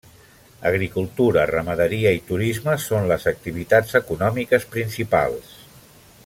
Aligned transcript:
Agricultura, 0.69 1.43
ramaderia 1.51 2.13
i 2.19 2.23
turisme 2.31 2.75
són 2.87 3.05
les 3.13 3.29
activitats 3.35 4.01
econòmiques 4.01 4.67
principals. 4.77 5.55